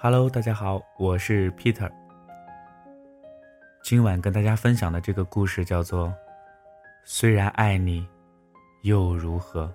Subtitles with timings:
[0.00, 1.90] Hello，大家好，我是 Peter。
[3.82, 6.06] 今晚跟大家分享的这个故事叫做
[7.04, 8.06] 《虽然爱你，
[8.82, 9.66] 又如何》。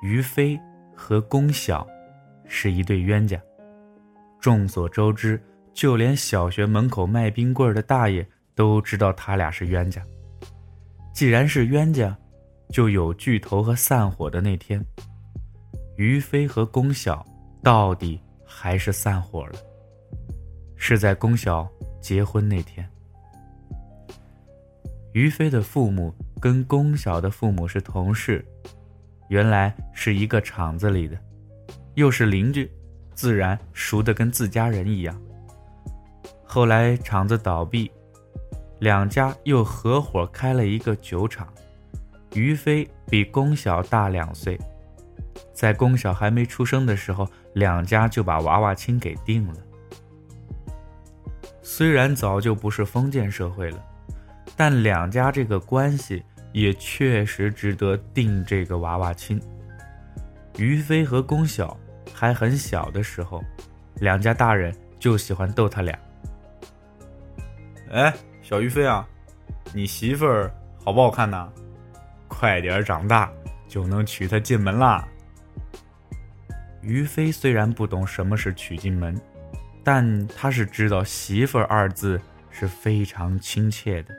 [0.00, 0.58] 于飞
[0.96, 1.86] 和龚晓
[2.46, 3.38] 是一对冤家。
[4.40, 5.38] 众所周知，
[5.74, 10.02] 就连小学门口卖冰棍的大爷都知道他俩是冤家。
[11.12, 12.16] 既然是冤家，
[12.70, 14.82] 就有聚头和散伙的那天。
[15.96, 17.24] 于飞和龚晓
[17.62, 19.52] 到底还是散伙了，
[20.76, 21.68] 是在龚晓
[22.00, 22.88] 结婚那天。
[25.12, 28.44] 于飞的父母跟龚晓的父母是同事，
[29.28, 31.16] 原来是一个厂子里的，
[31.94, 32.68] 又是邻居，
[33.14, 35.20] 自然熟得跟自家人一样。
[36.44, 37.90] 后来厂子倒闭，
[38.80, 41.46] 两家又合伙开了一个酒厂。
[42.34, 44.58] 于飞比龚晓大两岁。
[45.54, 49.54] 在龚晓还没出生的时候，两家就把娃娃亲给定了。
[51.62, 53.78] 虽然早就不是封建社会了，
[54.56, 59.40] 但两家这个关系也确实值得定这个娃娃亲。
[60.58, 61.76] 于飞和龚晓
[62.12, 63.42] 还很小的时候，
[64.00, 65.98] 两家大人就喜欢逗他俩。
[67.90, 68.12] 哎，
[68.42, 69.06] 小于飞啊，
[69.72, 70.52] 你媳妇儿
[70.84, 71.48] 好不好看呐？
[72.28, 73.30] 快点长大
[73.68, 75.06] 就能娶她进门啦。
[76.84, 79.18] 于飞虽然不懂什么是娶进门，
[79.82, 84.14] 但他是知道“媳妇儿”二字是非常亲切的。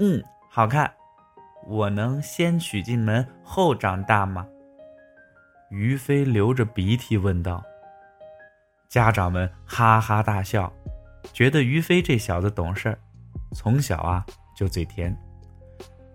[0.00, 0.92] 嗯，好看。
[1.66, 4.46] 我能先娶进门后长大吗？
[5.70, 7.62] 于飞流着鼻涕问道。
[8.88, 10.72] 家长们哈哈大笑，
[11.32, 12.98] 觉得于飞这小子懂事儿，
[13.54, 14.24] 从小啊
[14.56, 15.14] 就嘴甜。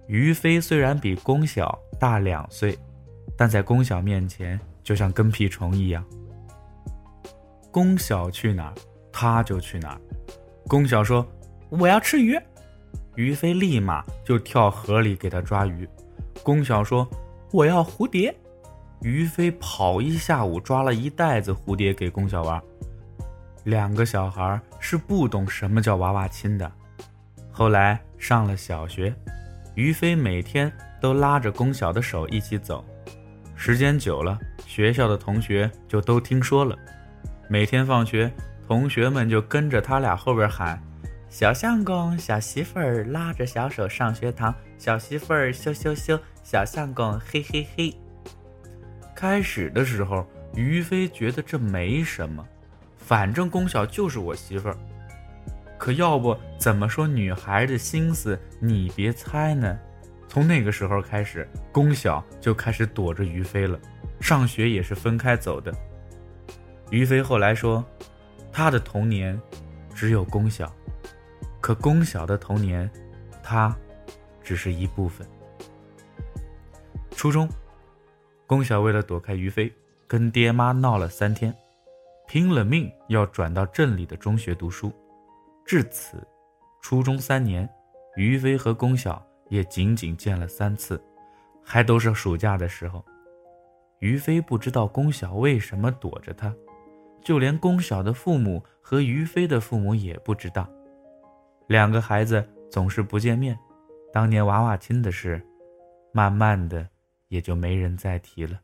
[0.07, 2.77] 于飞虽然比龚晓大两岁，
[3.37, 4.59] 但在龚晓面前。
[4.83, 6.03] 就像跟屁虫一样。
[7.71, 8.73] 龚晓去哪儿，
[9.11, 10.01] 他就去哪儿。
[10.67, 11.25] 龚晓说
[11.69, 12.37] ：“我要吃鱼。”
[13.15, 15.87] 于飞立马就跳河里给他抓鱼。
[16.43, 17.07] 龚晓说
[17.51, 18.35] ：“我要蝴蝶。”
[19.01, 22.61] 于飞跑一下午抓了一袋子蝴蝶给龚晓玩。
[23.65, 26.71] 两个小孩是不懂什么叫娃娃亲的。
[27.51, 29.13] 后来上了小学，
[29.75, 30.71] 于飞每天
[31.01, 32.83] 都拉着龚晓的手一起走。
[33.55, 34.39] 时间久了，
[34.73, 36.75] 学校的同学就都听说了。
[37.47, 38.33] 每天放学，
[38.67, 40.81] 同学们就跟着他俩后边喊
[41.29, 47.95] ：“小相公，小媳妇儿拉着小手上学堂，小媳妇儿羞羞羞，小相公嘿嘿嘿。”
[49.15, 50.25] 开始的时候，
[50.55, 52.43] 于飞觉得这没什么，
[52.97, 54.77] 反正龚晓就是我媳妇儿。
[55.77, 59.77] 可要不怎么说女孩的心思你别猜呢？
[60.27, 63.77] 从那个时候开始，龚晓就开始躲着于飞了，
[64.23, 65.69] 上学也是分开走的。
[66.91, 67.83] 于飞后来说，
[68.53, 69.37] 他的童年
[69.93, 70.73] 只有龚晓，
[71.59, 72.89] 可龚晓的童年，
[73.43, 73.75] 他
[74.41, 75.27] 只是一部分。
[77.11, 77.49] 初中，
[78.47, 79.69] 龚晓为了躲开于飞，
[80.07, 81.53] 跟爹妈闹了三天，
[82.25, 84.89] 拼了命要转到镇里的中学读书。
[85.65, 86.25] 至此，
[86.81, 87.69] 初中三年，
[88.15, 89.21] 于飞和龚晓。
[89.49, 90.99] 也仅仅见了三次，
[91.63, 93.05] 还都是暑假的时候。
[94.03, 96.53] 于飞不知道龚晓为什么躲着他，
[97.23, 100.69] 就连龚晓的父母和于飞的父母也不知道。
[101.67, 103.57] 两个孩子总是不见面，
[104.11, 105.41] 当年娃娃亲的事，
[106.11, 106.85] 慢慢的
[107.29, 108.59] 也就没人再提了。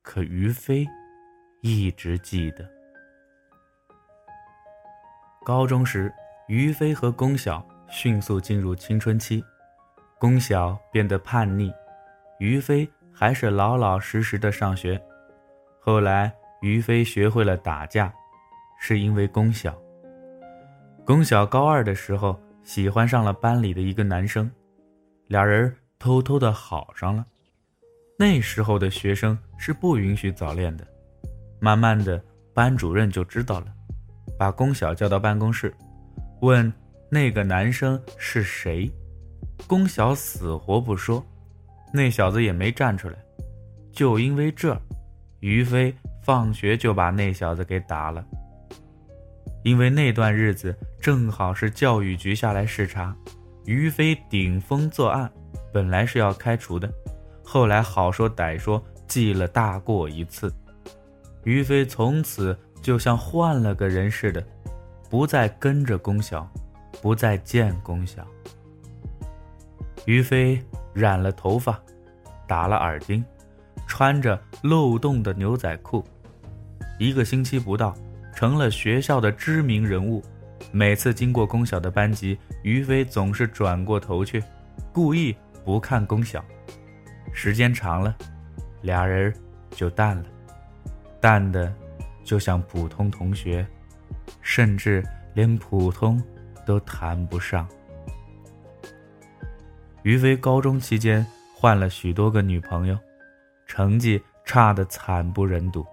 [0.00, 0.86] 可于飞
[1.60, 2.66] 一直记得。
[5.44, 6.10] 高中时，
[6.46, 9.44] 于飞和龚晓迅速进入青春期。
[10.18, 11.70] 龚晓变得叛逆，
[12.38, 15.00] 于飞还是老老实实的上学。
[15.80, 18.14] 后来，于飞学会了打架，
[18.78, 19.76] 是因为龚晓。
[21.04, 24.48] 龚晓高二的时候喜欢上了班里的一个男生，
[25.26, 27.26] 俩人偷偷的好上了。
[28.16, 30.86] 那时候的学生是不允许早恋的。
[31.58, 32.22] 慢慢的，
[32.54, 33.66] 班主任就知道了，
[34.38, 35.74] 把龚晓叫到办公室，
[36.40, 36.72] 问
[37.10, 38.88] 那个男生是谁。
[39.66, 41.20] 龚晓死活不说，
[41.92, 43.16] 那小子也没站出来。
[43.92, 44.80] 就因为这，
[45.40, 48.24] 于飞放学就把那小子给打了。
[49.64, 53.14] 因为那段日子正好是教育局下来视察，
[53.66, 55.30] 于飞顶风作案，
[55.72, 56.88] 本来是要开除的，
[57.44, 60.52] 后来好说歹说记了大过一次。
[61.44, 64.42] 于飞从此就像换了个人似的，
[65.10, 66.48] 不再跟着龚晓，
[67.02, 68.26] 不再见龚晓。
[70.06, 70.62] 于飞
[70.92, 71.80] 染了头发，
[72.46, 73.24] 打了耳钉，
[73.86, 76.04] 穿着漏洞的牛仔裤。
[76.98, 77.94] 一个星期不到，
[78.34, 80.22] 成了学校的知名人物。
[80.72, 84.42] 每次经过龚晓的班级，于飞总是转过头去，
[84.92, 86.44] 故意不看龚晓。
[87.32, 88.14] 时间长了，
[88.82, 89.32] 俩人
[89.70, 90.24] 就淡了，
[91.20, 91.72] 淡的
[92.24, 93.66] 就像普通同学，
[94.42, 95.04] 甚至
[95.34, 96.20] 连普通
[96.66, 97.68] 都谈不上。
[100.02, 102.96] 于飞高中期间换了许多个女朋友，
[103.66, 105.84] 成绩差得惨不忍睹。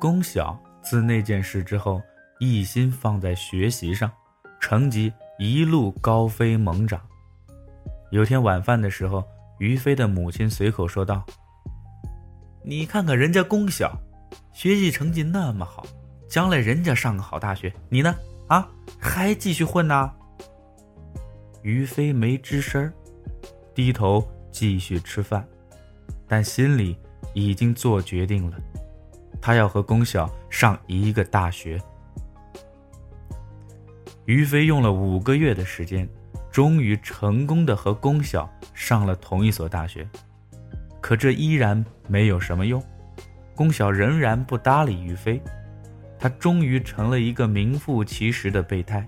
[0.00, 2.00] 龚晓自那件事之后，
[2.38, 4.10] 一心放在学习上，
[4.60, 7.00] 成绩一路高飞猛涨。
[8.10, 9.24] 有天晚饭的时候，
[9.58, 11.24] 于飞的母亲随口说道
[12.64, 13.98] ：“你看看人家龚晓，
[14.52, 15.84] 学习成绩那么好，
[16.28, 18.14] 将来人家上个好大学，你呢？
[18.48, 18.68] 啊，
[19.00, 20.12] 还继续混呢？”
[21.62, 22.92] 于飞没吱声，
[23.74, 25.46] 低头继续吃饭，
[26.26, 26.96] 但心里
[27.34, 28.56] 已经做决定了。
[29.40, 31.80] 他要和龚晓上一个大学。
[34.24, 36.08] 于飞用了五个月的时间，
[36.50, 40.08] 终于成功的和龚晓上了同一所大学。
[41.00, 42.82] 可这依然没有什么用，
[43.54, 45.40] 龚晓仍然不搭理于飞，
[46.18, 49.06] 他终于成了一个名副其实的备胎。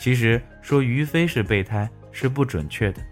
[0.00, 3.02] 其实说于飞是备胎是不准确的，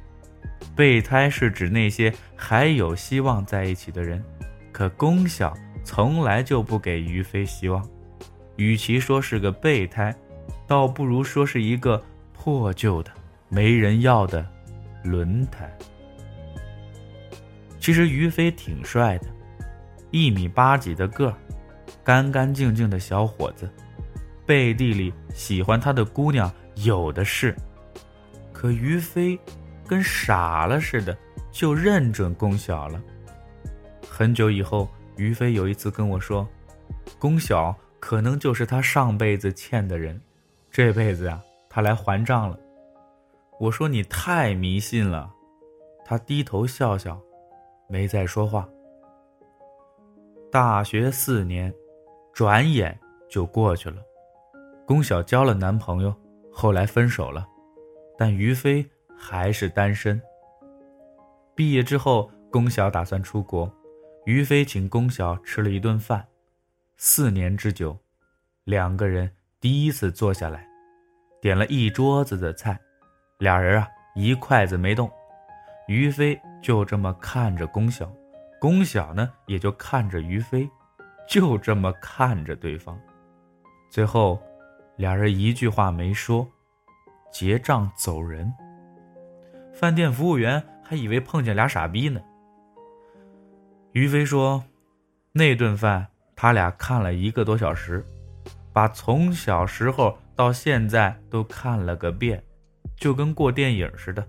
[0.74, 4.24] 备胎是指那些还有希望在一起的人，
[4.72, 5.54] 可龚晓。
[5.84, 7.88] 从来就不给于飞希望，
[8.56, 10.14] 与其说是个备胎，
[10.66, 12.02] 倒不如说是一个
[12.34, 13.10] 破旧的、
[13.48, 14.46] 没人要的
[15.02, 15.66] 轮胎。
[17.80, 19.28] 其实于飞挺帅的，
[20.10, 21.34] 一米八几的个儿，
[22.04, 23.66] 干干净净的小伙子，
[24.44, 26.52] 背地里喜欢他的姑娘
[26.84, 27.54] 有的是。
[28.52, 29.38] 可于飞
[29.86, 31.16] 跟傻了似的，
[31.50, 33.00] 就认准龚晓了。
[34.08, 34.88] 很久以后。
[35.18, 36.48] 于飞有一次跟我说
[37.18, 40.20] ：“龚晓可能就是他上辈子欠的人，
[40.70, 42.56] 这辈子呀，他来还账了。”
[43.58, 45.28] 我说：“你太迷信了。”
[46.06, 47.20] 他低头笑笑，
[47.88, 48.68] 没再说话。
[50.52, 51.74] 大学四年，
[52.32, 52.96] 转眼
[53.28, 54.00] 就过去了。
[54.86, 56.14] 龚晓交了男朋友，
[56.60, 57.46] 后来分手了，
[58.18, 58.84] 但于飞
[59.16, 60.20] 还是单身。
[61.54, 63.72] 毕业之后，龚晓打算出国。
[64.24, 66.26] 于飞请龚晓吃了一顿饭，
[66.96, 67.96] 四年之久，
[68.64, 70.66] 两个人第一次坐下来，
[71.40, 72.76] 点了一桌子的菜，
[73.38, 75.08] 俩人啊一筷子没动，
[75.86, 78.12] 于飞就这么看着龚晓，
[78.60, 80.68] 龚晓呢也就看着于飞，
[81.28, 83.00] 就这么看着对方，
[83.92, 84.42] 最后，
[84.98, 86.44] 俩人一句话没说，
[87.32, 88.52] 结账走人。
[89.72, 92.20] 饭店服务员还以为碰见俩傻逼呢。
[93.92, 94.64] 于飞说
[95.30, 96.04] ：“那顿饭
[96.34, 98.04] 他俩看了一个多小时，
[98.72, 102.42] 把从小时候到现在都看了个遍，
[102.96, 104.26] 就跟过电影似的。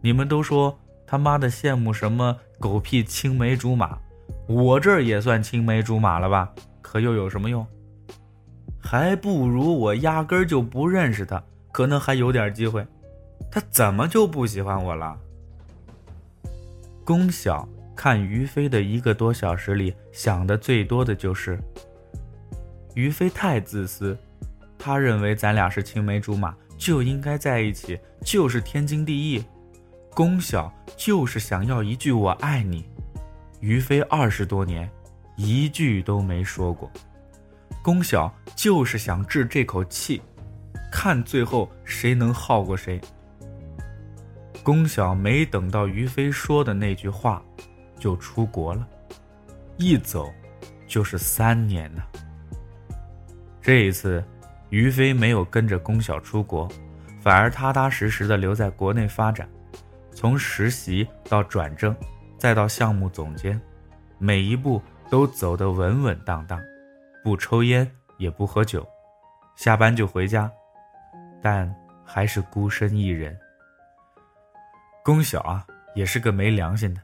[0.00, 3.98] 你们都说他妈的羡慕什么狗屁青梅竹马，
[4.46, 6.54] 我这儿也算青梅竹马了吧？
[6.80, 7.66] 可又有什么用？
[8.82, 12.86] 还不如我压根儿就不认识他，可能还有点机会。
[13.50, 15.18] 他怎么就不喜欢我了？”
[17.06, 17.68] 龚晓。
[17.94, 21.60] 看于飞的一个多小时里，想的最多的就是
[22.94, 24.16] 于飞太自私，
[24.78, 29.44] 他认为咱俩是青梅竹马，就应该在一起，就是天经地义。
[30.14, 32.86] 龚晓就是想要一句我爱你，
[33.60, 34.90] 于飞二十多年
[35.36, 36.90] 一句都没说过。
[37.82, 40.22] 龚晓就是想治这口气，
[40.90, 43.00] 看最后谁能耗过谁。
[44.62, 47.42] 龚晓没等到于飞说的那句话。
[47.98, 48.84] 就出国了，
[49.76, 50.28] 一走
[50.88, 52.02] 就是三年呢。
[53.60, 54.20] 这一次，
[54.70, 56.68] 于飞没有跟着龚晓出国，
[57.20, 59.48] 反而踏踏实实的留在国内发展，
[60.12, 61.94] 从实习到转正，
[62.36, 63.60] 再到项目总监，
[64.18, 66.60] 每一步都走得稳稳当当，
[67.22, 67.88] 不抽烟
[68.18, 68.86] 也不喝酒，
[69.56, 70.50] 下班就回家，
[71.40, 71.72] 但
[72.04, 73.38] 还是孤身一人。
[75.04, 77.00] 龚晓啊，也是个没良心的。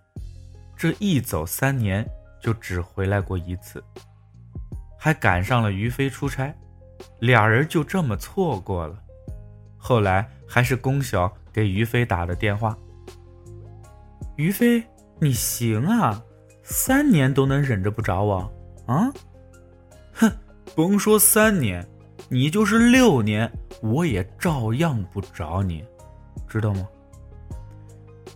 [0.76, 2.04] 这一走三年，
[2.40, 3.82] 就只回来过一次，
[4.98, 6.54] 还赶上了于飞出差，
[7.20, 8.96] 俩人就这么错过了。
[9.76, 12.76] 后来还是龚晓给于飞打的电话。
[14.36, 14.84] 于飞，
[15.20, 16.22] 你行啊，
[16.62, 18.52] 三年都能忍着不找我，
[18.86, 19.10] 啊？
[20.18, 20.30] 哼，
[20.74, 21.86] 甭说三年，
[22.28, 25.84] 你就是六年，我也照样不找你，
[26.48, 26.86] 知道吗？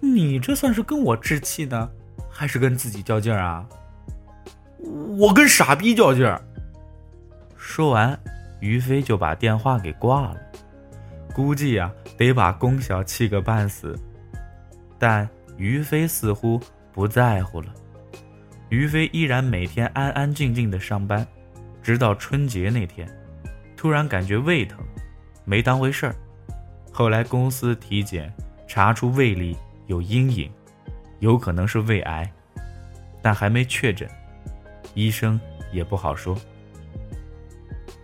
[0.00, 1.90] 你这算是跟我置气呢？
[2.28, 3.68] 还是跟自己较劲儿啊？
[5.18, 6.40] 我跟傻逼较劲儿。
[7.56, 8.18] 说完，
[8.60, 10.36] 于飞就把电话给挂了。
[11.34, 13.98] 估计呀，得把龚晓气个半死。
[14.98, 16.60] 但于飞似乎
[16.92, 17.74] 不在乎了。
[18.68, 21.26] 于飞依然每天安安静静的上班，
[21.82, 23.08] 直到春节那天，
[23.76, 24.78] 突然感觉胃疼，
[25.44, 26.14] 没当回事儿。
[26.92, 28.32] 后来公司体检
[28.68, 30.50] 查出胃里有阴影，
[31.18, 32.30] 有可能是胃癌，
[33.20, 34.08] 但还没确诊，
[34.94, 35.40] 医生
[35.72, 36.38] 也不好说。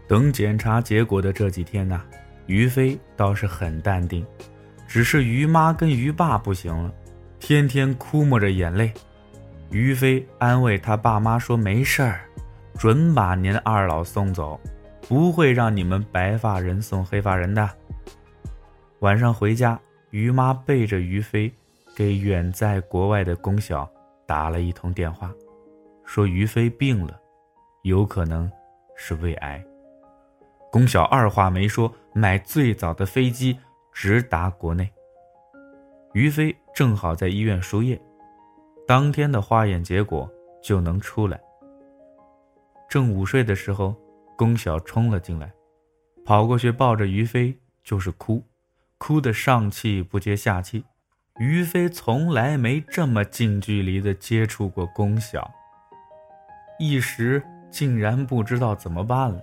[0.08, 2.02] 等检查结果的这几天呢，
[2.47, 4.26] 于飞倒是很淡定，
[4.87, 6.92] 只是于妈跟于爸不行了，
[7.38, 8.92] 天天哭抹着眼泪。
[9.70, 12.23] 于飞安慰他爸妈说：“没事儿，
[12.78, 14.58] 准把您二老送走，
[15.08, 17.68] 不会让你们白发人送黑发人的。”
[19.00, 19.78] 晚上回家，
[20.11, 21.52] 于妈背着于飞，
[21.97, 23.88] 给远在国外的龚晓
[24.26, 25.32] 打了一通电话，
[26.04, 27.20] 说于飞病了，
[27.82, 28.50] 有可能
[28.97, 29.62] 是胃癌。
[30.70, 33.58] 龚晓二话没说，买最早的飞机
[33.92, 34.88] 直达国内。
[36.12, 38.00] 于飞正好在医院输液，
[38.87, 40.30] 当天的化验结果
[40.62, 41.40] 就能出来。
[42.88, 43.95] 正午睡的时候，
[44.35, 45.52] 龚晓冲了进来，
[46.25, 47.54] 跑过去抱着于飞
[47.85, 48.42] 就是哭，
[48.97, 50.83] 哭得上气不接下气。
[51.38, 55.50] 于飞从来没这么近距离的接触过龚晓，
[56.78, 59.38] 一时竟然不知道怎么办了。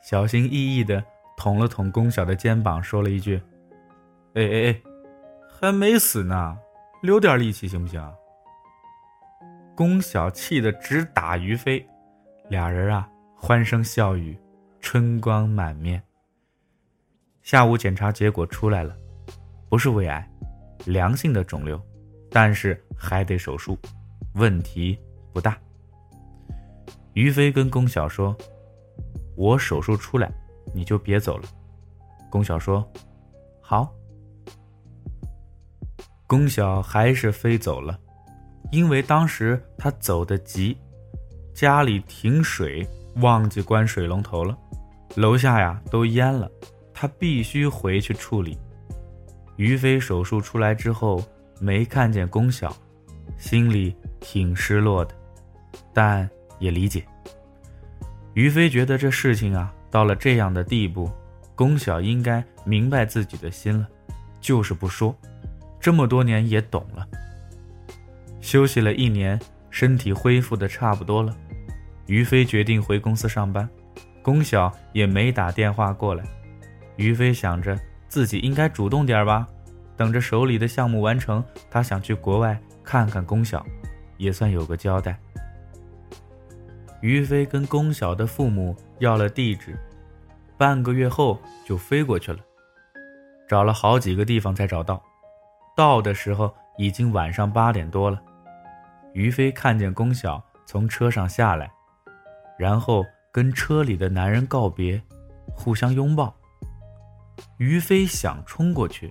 [0.00, 1.04] 小心翼翼的
[1.36, 3.42] 捅了捅龚晓的肩膀，说了一句
[4.34, 4.80] ：“哎哎哎，
[5.50, 6.56] 还没死呢，
[7.02, 8.00] 留点力气行不行？”
[9.76, 11.86] 龚晓气得直打于飞，
[12.50, 14.36] 俩人啊欢声笑语，
[14.80, 16.02] 春光满面。
[17.42, 18.96] 下午检查结果出来了，
[19.68, 20.28] 不是胃癌，
[20.84, 21.80] 良性的肿瘤，
[22.28, 23.78] 但是还得手术，
[24.34, 24.98] 问题
[25.32, 25.56] 不大。
[27.12, 28.36] 于飞跟龚晓说。
[29.36, 30.30] 我手术出来，
[30.74, 31.44] 你就别走了。
[32.28, 32.86] 龚晓说
[33.62, 33.90] ：“好。”
[36.26, 37.98] 龚晓还是飞走了，
[38.70, 40.76] 因为当时他走得急，
[41.60, 44.56] 家里停水，忘记关水龙头了，
[45.16, 46.50] 楼下呀都淹了，
[46.94, 48.56] 他必须回去处理。
[49.56, 51.22] 于飞手术出来之后
[51.60, 52.74] 没看见龚晓，
[53.36, 55.14] 心里挺失落的，
[55.92, 56.26] 但
[56.60, 57.04] 也理解。
[58.32, 61.10] 于飞觉得这事情啊，到了这样的地步，
[61.54, 63.86] 龚晓应该明白自己的心了，
[64.40, 65.14] 就是不说。
[65.78, 67.06] 这么多年也懂了。
[68.40, 69.38] 休息了一年，
[69.68, 71.36] 身体恢复的差不多了，
[72.10, 73.68] 于飞决定回公司上班。
[74.20, 76.24] 龚晓也没打电话过来。
[76.96, 79.46] 于飞想着自己应该主动点吧，
[79.96, 83.64] 等着手里的项目完成，他想去国外看看龚晓，
[84.16, 85.16] 也算有个交代。
[87.00, 89.78] 于飞跟龚晓的父母要了地址，
[90.58, 92.40] 半个月后就飞过去了，
[93.48, 95.00] 找了好几个地方才找到。
[95.76, 98.20] 到的时候已经晚上八点多了。
[99.14, 101.70] 于飞看见龚晓从车上下来，
[102.60, 103.02] 然后
[103.32, 105.00] 跟车里的男人告别，
[105.46, 106.30] 互相拥抱。
[107.56, 109.10] 于飞想冲过去，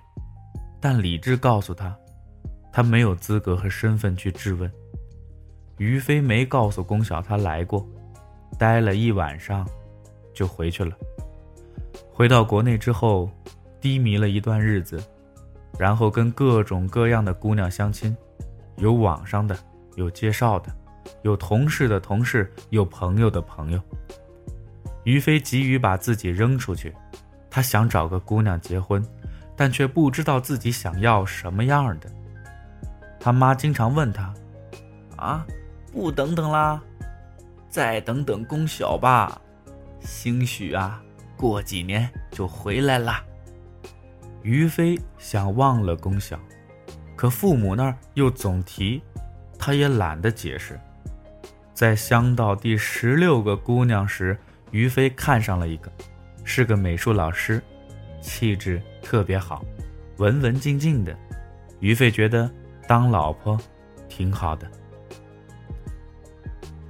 [0.80, 1.98] 但理智告诉他，
[2.72, 4.72] 他没有资格和身份去质问。
[5.80, 7.84] 于飞没告诉龚晓他来过，
[8.60, 9.68] 待了一晚上，
[10.32, 10.96] 就回去了。
[12.14, 13.28] 回到国内之后，
[13.82, 15.04] 低迷了一段日子，
[15.80, 18.16] 然后跟各种各样的姑娘相亲，
[18.78, 19.58] 有网上的，
[19.96, 20.72] 有介绍的，
[21.22, 23.82] 有同事的同事，有朋友的朋友。
[25.04, 26.94] 于飞急于把自己扔出去，
[27.50, 29.04] 他想找个姑娘结婚，
[29.56, 32.10] 但却不知道自己想要什么样的。
[33.20, 34.34] 他妈经常问他
[35.18, 35.46] ：“啊？”
[35.92, 36.80] 不等等啦，
[37.68, 39.42] 再等等龚晓吧，
[40.02, 41.02] 兴许啊，
[41.36, 43.24] 过几年就回来啦。
[44.44, 46.40] 于飞想忘了龚晓，
[47.16, 49.02] 可父母那儿又总提，
[49.58, 50.80] 他也懒得解释。
[51.80, 54.38] 在相到第十六个姑娘时，
[54.72, 55.90] 于飞看上了一个，
[56.44, 57.64] 是个美术老师，
[58.22, 59.64] 气质特别好，
[60.18, 61.18] 文文静静的。
[61.80, 62.52] 于飞觉得
[62.86, 63.58] 当老婆
[64.10, 64.70] 挺好的。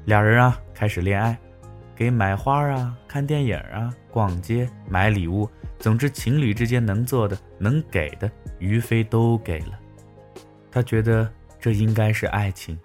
[0.05, 1.37] 俩人啊，开始恋爱，
[1.95, 8.27] 给买花啊，看电影啊，逛街买礼物，总之情侣之间能做的、能给的，
[8.57, 9.79] 于飞都给了。
[10.71, 12.75] 他觉得这应该是爱情，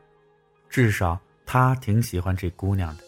[0.69, 3.05] 至少他挺喜欢这姑娘的。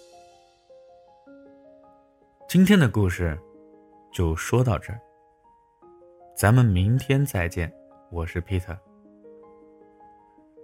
[2.49, 3.38] 今天的故事
[4.12, 5.00] 就说到这儿，
[6.37, 7.73] 咱们明天再见。
[8.11, 8.78] 我是 Peter，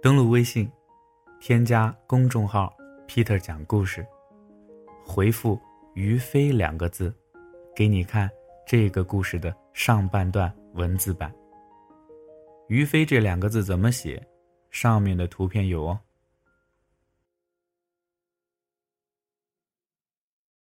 [0.01, 0.71] 登录微信。
[1.41, 2.73] 添加公众号
[3.05, 4.05] “Peter 讲故事”，
[5.05, 5.59] 回复
[5.93, 7.13] “于飞”两个字，
[7.75, 8.29] 给你看
[8.65, 11.29] 这个故事的上半段文字版。
[12.69, 14.25] 于飞这两个字怎么写？
[14.71, 15.99] 上面的图片有哦。